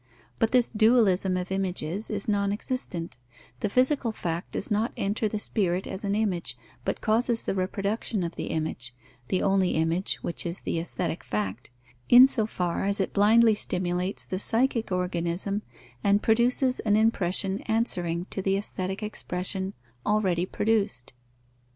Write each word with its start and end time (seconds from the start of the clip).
But 0.39 0.49
this 0.49 0.67
dualism 0.69 1.37
of 1.37 1.51
images 1.51 2.09
is 2.09 2.27
non 2.27 2.51
existent: 2.51 3.17
the 3.59 3.69
physical 3.69 4.11
fact 4.11 4.53
does 4.53 4.71
not 4.71 4.93
enter 4.97 5.29
the 5.29 5.37
spirit 5.37 5.85
as 5.85 6.03
an 6.03 6.15
image, 6.15 6.57
but 6.83 7.01
causes 7.01 7.43
the 7.43 7.53
reproduction 7.53 8.23
of 8.23 8.35
the 8.35 8.47
image 8.47 8.95
(the 9.27 9.43
only 9.43 9.75
image, 9.75 10.15
which 10.23 10.43
is 10.43 10.63
the 10.63 10.79
aesthetic 10.79 11.23
fact), 11.23 11.69
in 12.09 12.25
so 12.25 12.47
far 12.47 12.83
as 12.85 12.99
it 12.99 13.13
blindly 13.13 13.53
stimulates 13.53 14.25
the 14.25 14.39
psychic 14.39 14.91
organism 14.91 15.61
and 16.03 16.23
produces 16.23 16.79
an 16.79 16.95
impression 16.95 17.61
answering 17.67 18.25
to 18.31 18.41
the 18.41 18.57
aesthetic 18.57 19.03
expression 19.03 19.73
already 20.03 20.47
produced. 20.47 21.13